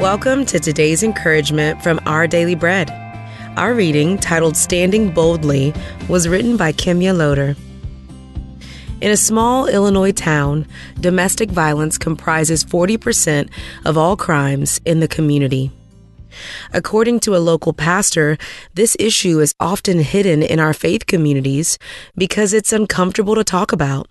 [0.00, 2.88] Welcome to today's encouragement from Our Daily Bread.
[3.56, 5.74] Our reading, titled Standing Boldly,
[6.08, 7.56] was written by Kimya Loader.
[9.00, 10.68] In a small Illinois town,
[11.00, 13.50] domestic violence comprises 40%
[13.84, 15.72] of all crimes in the community.
[16.72, 18.38] According to a local pastor,
[18.74, 21.76] this issue is often hidden in our faith communities
[22.16, 24.06] because it's uncomfortable to talk about.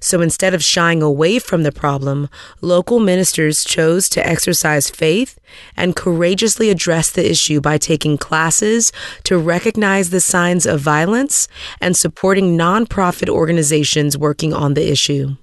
[0.00, 2.28] So instead of shying away from the problem,
[2.60, 5.38] local ministers chose to exercise faith
[5.76, 8.92] and courageously address the issue by taking classes
[9.24, 11.48] to recognize the signs of violence
[11.80, 15.36] and supporting nonprofit organizations working on the issue.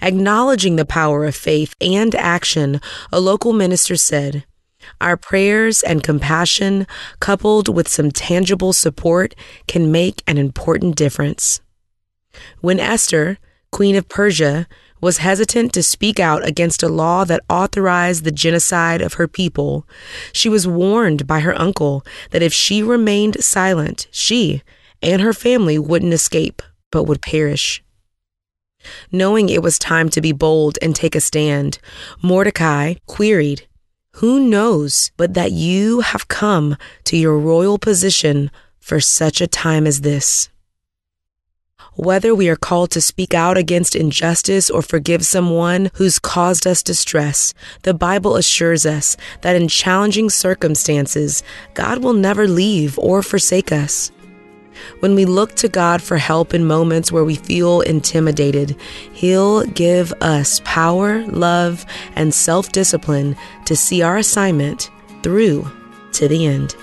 [0.00, 2.80] Acknowledging the power of faith and action,
[3.12, 4.44] a local minister said,
[5.00, 6.86] our prayers and compassion,
[7.20, 9.34] coupled with some tangible support,
[9.66, 11.60] can make an important difference.
[12.60, 13.38] When Esther,
[13.70, 14.66] Queen of Persia,
[15.00, 19.86] was hesitant to speak out against a law that authorized the genocide of her people,
[20.32, 24.62] she was warned by her uncle that if she remained silent, she
[25.02, 27.82] and her family wouldn't escape, but would perish.
[29.10, 31.78] Knowing it was time to be bold and take a stand,
[32.22, 33.66] Mordecai queried,
[34.14, 39.86] Who knows but that you have come to your royal position for such a time
[39.86, 40.48] as this?
[41.98, 46.80] Whether we are called to speak out against injustice or forgive someone who's caused us
[46.80, 51.42] distress, the Bible assures us that in challenging circumstances,
[51.74, 54.12] God will never leave or forsake us.
[55.00, 58.76] When we look to God for help in moments where we feel intimidated,
[59.12, 64.88] He'll give us power, love, and self discipline to see our assignment
[65.24, 65.68] through
[66.12, 66.76] to the end.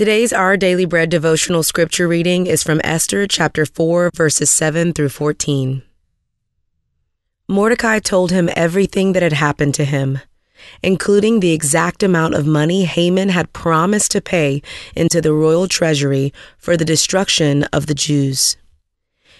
[0.00, 5.10] Today's Our Daily Bread devotional scripture reading is from Esther chapter 4, verses 7 through
[5.10, 5.82] 14.
[7.46, 10.20] Mordecai told him everything that had happened to him,
[10.82, 14.62] including the exact amount of money Haman had promised to pay
[14.96, 18.56] into the royal treasury for the destruction of the Jews.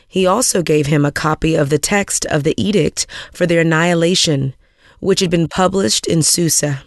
[0.06, 4.53] He also gave him a copy of the text of the edict for their annihilation,
[4.99, 6.82] which had been published in Susa,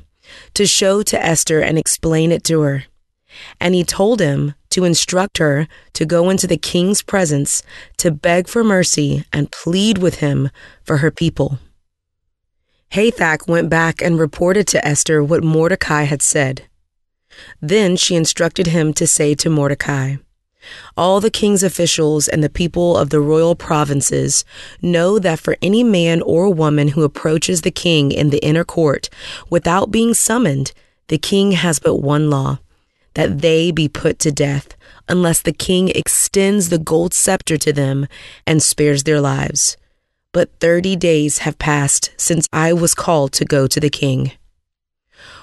[0.53, 2.83] to show to Esther and explain it to her
[3.59, 7.63] and he told him to instruct her to go into the king's presence
[7.97, 10.49] to beg for mercy and plead with him
[10.83, 11.59] for her people.
[12.91, 16.67] Hathach went back and reported to Esther what Mordecai had said.
[17.61, 20.17] Then she instructed him to say to Mordecai,
[20.95, 24.45] all the king's officials and the people of the royal provinces
[24.81, 29.09] know that for any man or woman who approaches the king in the inner court
[29.49, 30.71] without being summoned,
[31.07, 32.59] the king has but one law
[33.13, 34.75] that they be put to death,
[35.07, 38.07] unless the king extends the gold scepter to them
[38.47, 39.77] and spares their lives.
[40.31, 44.31] But thirty days have passed since I was called to go to the king.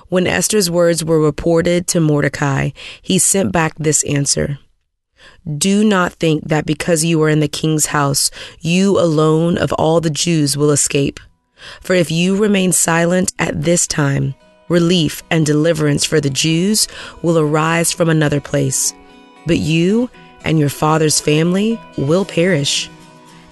[0.09, 2.71] When Esther's words were reported to Mordecai,
[3.01, 4.59] he sent back this answer.
[5.47, 10.01] Do not think that because you are in the king's house, you alone of all
[10.01, 11.21] the Jews will escape.
[11.81, 14.35] For if you remain silent at this time,
[14.71, 16.89] relief, and deliverance for the Jews
[17.21, 18.95] will arise from another place.
[19.47, 20.09] But you
[20.45, 22.89] and your father's family will perish.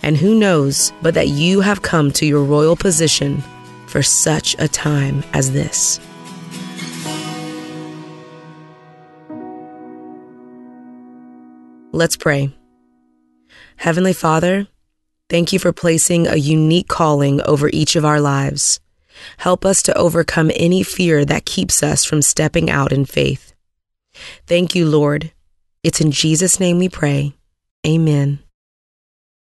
[0.03, 3.43] And who knows but that you have come to your royal position
[3.89, 6.01] for such a time as this.
[11.93, 12.55] Let's pray.
[13.77, 14.69] Heavenly Father,
[15.29, 18.79] thank you for placing a unique calling over each of our lives.
[19.39, 23.55] Help us to overcome any fear that keeps us from stepping out in faith.
[24.47, 25.33] Thank you, Lord.
[25.83, 27.35] It's in Jesus' name we pray.
[27.87, 28.41] Amen.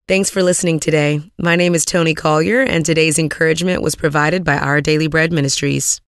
[0.06, 1.20] Thanks for listening today.
[1.38, 6.00] My name is Tony Collier, and today's encouragement was provided by Our Daily Bread Ministries.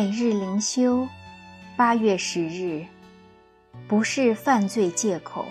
[0.00, 1.06] 每日灵修，
[1.76, 2.82] 八月十日，
[3.86, 5.44] 不是犯罪借口。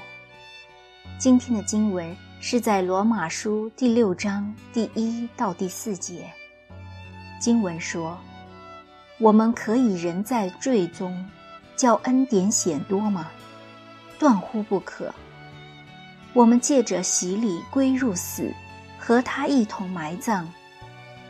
[1.19, 6.27] 今天的经文是在罗马书第六章第一到第四节。
[7.39, 8.17] 经文说
[9.21, 11.29] ：“我们可以人在罪中，
[11.75, 13.29] 叫恩典显多吗？
[14.17, 15.13] 断乎不可。
[16.33, 18.51] 我们借着洗礼归入死，
[18.97, 20.47] 和他一同埋葬，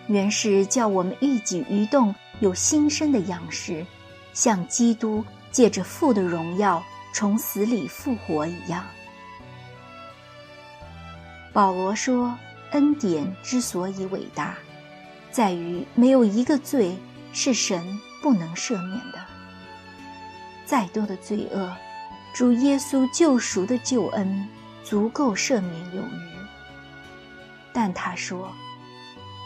[0.07, 3.85] 原是叫我们一举一动。”有新生的样式，
[4.33, 6.83] 像基督借着父的荣耀
[7.13, 8.85] 从死里复活一样。
[11.51, 12.37] 保罗说
[12.71, 14.55] ：“恩典之所以伟大，
[15.31, 16.95] 在于没有一个罪
[17.33, 19.19] 是神不能赦免的。
[20.65, 21.75] 再多的罪恶，
[22.33, 24.47] 主耶稣救赎的救恩
[24.83, 26.29] 足够赦免有余。
[27.73, 28.51] 但他说，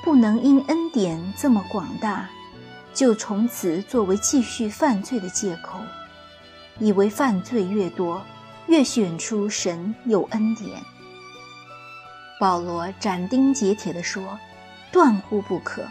[0.03, 2.29] 不能因恩典这么广大，
[2.93, 5.79] 就从此作为继续犯罪的借口，
[6.79, 8.21] 以为犯罪越多，
[8.67, 10.69] 越选出神有恩典。”
[12.39, 14.37] 保罗斩钉截铁地说
[14.91, 15.83] ：“断乎不可。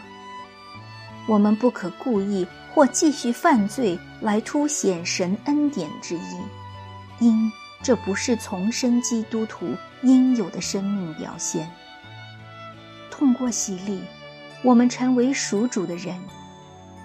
[1.27, 6.37] 我们不可故意或继续犯罪来凸显神恩典之意，
[7.19, 7.51] 因
[7.81, 11.69] 这不是重生基督徒应有的生命表现。
[13.09, 14.01] 通过洗礼，
[14.63, 16.19] 我们成为属主的人，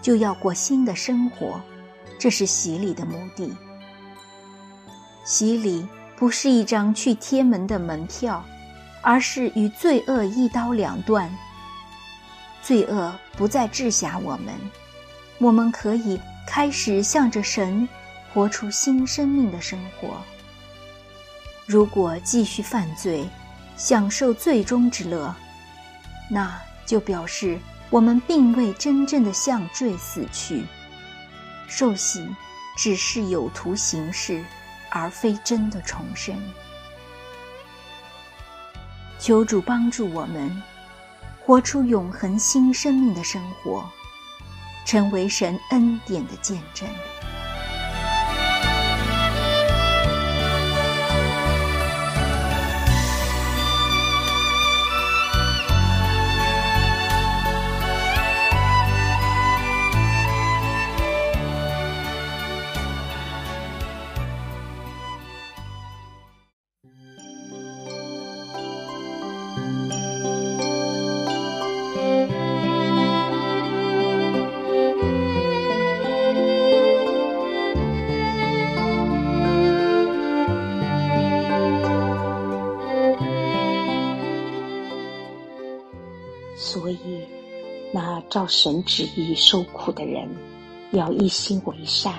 [0.03, 1.61] 就要过新的生活，
[2.19, 3.55] 这是洗礼的目的。
[5.25, 5.87] 洗礼
[6.17, 8.45] 不是一张去天门的门票。”
[9.00, 11.33] 而是与罪恶一刀两断。
[12.61, 14.53] 罪恶不再制辖我们，
[15.39, 17.89] 我们可以开始向着神
[18.35, 20.21] 活出新生命的生活。
[21.65, 23.27] 如果继续犯罪，
[23.77, 25.33] 享受罪中之乐，
[26.29, 27.56] 那就表示
[27.90, 30.64] 我们并未真正的向坠死去。
[31.67, 32.26] 受洗
[32.76, 34.44] 只是有图形式，
[34.90, 36.35] 而非真的重生。
[39.19, 40.62] 求主帮助我们，
[41.44, 43.85] 活出永恒新生命的生活，
[44.87, 46.88] 成为神恩典的见证。
[88.30, 90.28] 照神旨意受苦的人，
[90.92, 92.14] 要一心为善，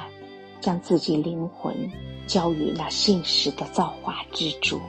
[0.59, 1.75] 将自己灵魂
[2.25, 4.81] 交于那信实的造化之主。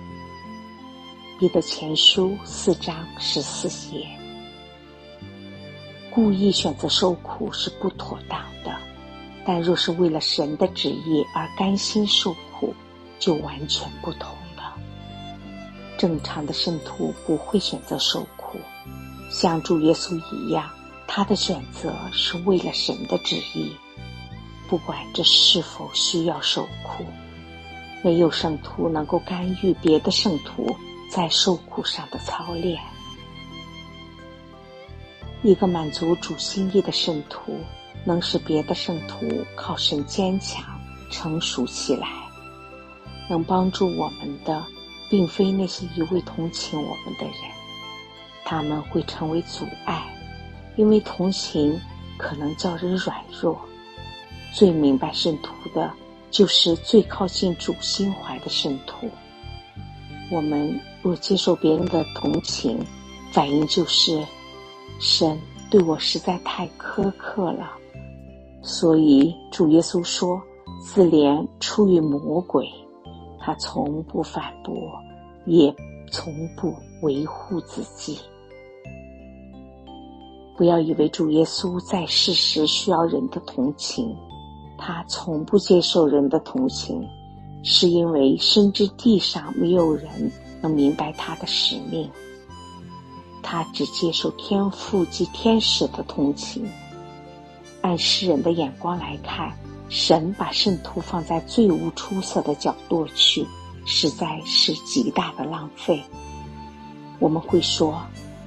[1.38, 4.06] 彼得前书四章十四节。
[6.10, 8.74] 故意选择受苦是不妥当的，
[9.44, 12.74] 但若是为了神的旨意而甘心受苦，
[13.18, 14.74] 就完全不同了。
[15.98, 18.58] 正常的圣徒不会选择受苦。
[19.30, 20.68] 像主耶稣一样，
[21.12, 23.76] 他的选择是为了神的旨意，
[24.68, 27.04] 不管这是否需要受苦。
[28.04, 30.72] 没有圣徒能够干预别的圣徒
[31.10, 32.80] 在受苦上的操练。
[35.42, 37.58] 一个满足主心意的圣徒，
[38.04, 40.64] 能使别的圣徒靠神坚强、
[41.10, 42.06] 成熟起来。
[43.28, 44.64] 能帮助我们的，
[45.10, 47.34] 并非那些一味同情我们的人。
[48.44, 50.06] 他们会成为阻碍，
[50.76, 51.78] 因为同情
[52.16, 53.58] 可能叫人软弱。
[54.52, 55.90] 最明白圣徒的，
[56.30, 59.08] 就是最靠近主心怀的圣徒。
[60.30, 62.78] 我们若接受别人的同情，
[63.32, 64.24] 反应就是
[64.98, 65.38] 神
[65.70, 67.72] 对我实在太苛刻了。
[68.62, 70.40] 所以主耶稣说
[70.84, 72.68] ：“自怜出于魔鬼。”
[73.42, 74.74] 他从不反驳，
[75.46, 75.74] 也
[76.12, 78.18] 从不维护自己。
[80.60, 84.14] 不要以为主耶稣在世时需要人的同情，
[84.76, 87.02] 他从不接受人的同情，
[87.62, 92.10] 是因为深知地上没有人能明白他的使命。
[93.42, 96.68] 他只接受天父及天使的同情。
[97.80, 99.50] 按世人的眼光来看，
[99.88, 103.46] 神把圣徒放在最无出色的角落去，
[103.86, 106.02] 实在是极大的浪费。
[107.18, 107.98] 我们会说，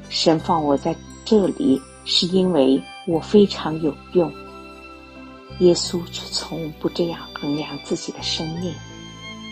[0.09, 1.81] 神放我在这里。
[2.05, 4.31] 是因为我非常有用，
[5.59, 8.73] 耶稣却从不这样衡量自己的生命。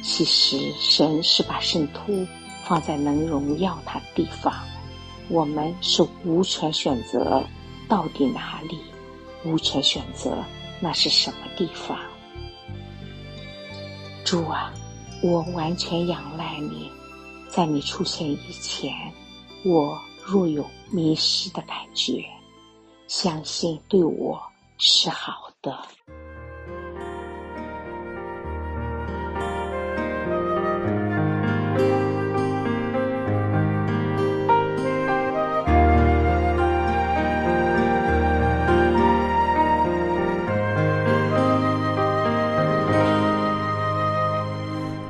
[0.03, 2.25] 其实，神是把圣徒
[2.65, 4.53] 放在能荣耀他的地方，
[5.29, 7.43] 我们是无权选择
[7.87, 8.79] 到底哪里，
[9.45, 10.43] 无权选择
[10.79, 11.97] 那是什么地方。
[14.25, 14.73] 主啊，
[15.21, 16.89] 我完全仰赖你，
[17.47, 18.91] 在你出现以前，
[19.63, 22.25] 我若有迷失的感觉。
[23.11, 24.41] 相信对我
[24.77, 25.77] 是好的。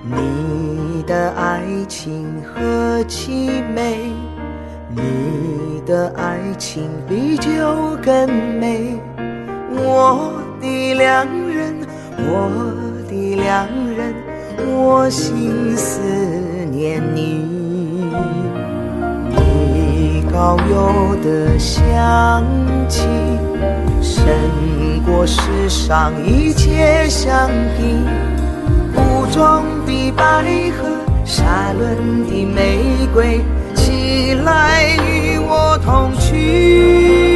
[0.03, 4.11] 你的爱情何其美
[4.89, 7.20] 你的爱情比
[8.03, 8.27] 更
[8.59, 8.97] 美。
[9.69, 11.75] 我的良人，
[12.17, 12.49] 我
[13.07, 14.13] 的良人，
[14.67, 16.01] 我心思
[16.71, 17.45] 念你。
[19.29, 22.43] 你高邮的香
[22.89, 23.07] 气，
[24.01, 24.25] 胜
[25.05, 28.03] 过世上一切香槟。
[28.93, 30.89] 古装的百合，
[31.23, 33.41] 沙伦的玫瑰，
[33.73, 37.30] 起来与我同去。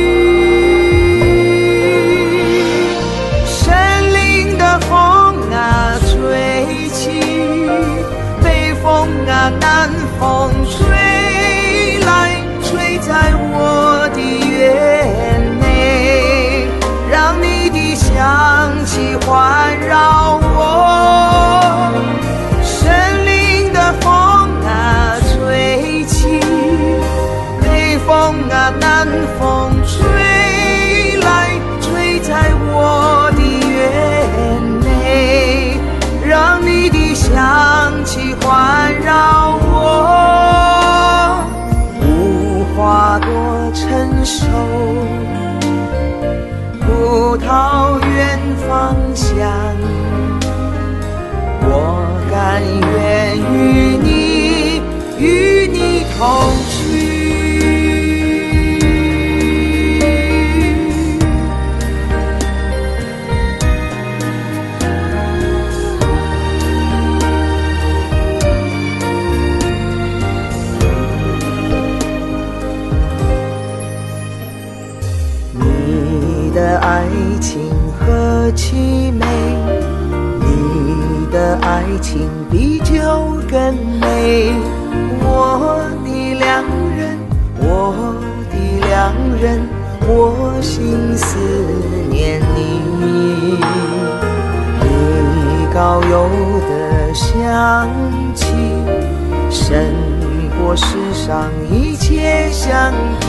[89.05, 89.61] 让人
[90.07, 91.37] 我心思
[92.09, 92.81] 念你，
[94.81, 94.87] 你
[95.71, 96.27] 高有
[96.67, 97.87] 的香
[98.33, 98.47] 气，
[99.51, 99.77] 胜
[100.59, 103.27] 过世上一切香品。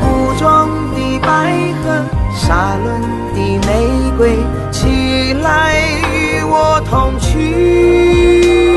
[0.00, 1.54] 古装的百
[1.84, 2.04] 合，
[2.34, 3.00] 沙伦
[3.34, 3.70] 的玫
[4.18, 4.36] 瑰，
[4.72, 5.78] 起来
[6.12, 8.75] 与我同去。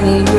[0.00, 0.29] money